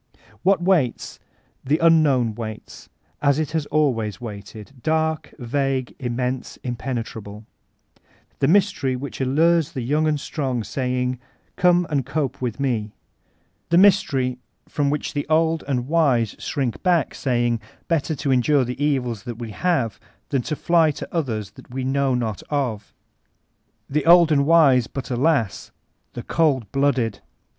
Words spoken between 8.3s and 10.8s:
the Mys tery which allures the young and strong